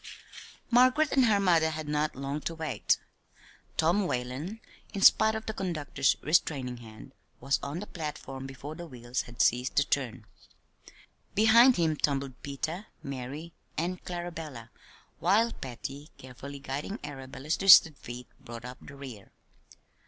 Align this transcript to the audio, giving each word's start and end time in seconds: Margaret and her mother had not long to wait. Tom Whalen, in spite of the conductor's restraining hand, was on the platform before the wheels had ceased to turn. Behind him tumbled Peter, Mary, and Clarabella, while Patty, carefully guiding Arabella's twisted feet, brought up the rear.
Margaret 0.71 1.11
and 1.11 1.25
her 1.25 1.39
mother 1.39 1.69
had 1.69 1.87
not 1.87 2.15
long 2.15 2.41
to 2.41 2.55
wait. 2.55 2.97
Tom 3.77 4.07
Whalen, 4.07 4.59
in 4.95 5.01
spite 5.03 5.35
of 5.35 5.45
the 5.45 5.53
conductor's 5.53 6.15
restraining 6.23 6.77
hand, 6.77 7.11
was 7.39 7.59
on 7.61 7.79
the 7.79 7.85
platform 7.85 8.47
before 8.47 8.73
the 8.73 8.87
wheels 8.87 9.21
had 9.21 9.43
ceased 9.43 9.75
to 9.75 9.85
turn. 9.87 10.25
Behind 11.35 11.75
him 11.77 11.95
tumbled 11.95 12.41
Peter, 12.41 12.87
Mary, 13.03 13.53
and 13.77 14.03
Clarabella, 14.03 14.69
while 15.19 15.51
Patty, 15.53 16.09
carefully 16.17 16.57
guiding 16.57 16.97
Arabella's 17.03 17.55
twisted 17.57 17.95
feet, 17.95 18.25
brought 18.43 18.65
up 18.65 18.79
the 18.81 18.95
rear. 18.95 19.31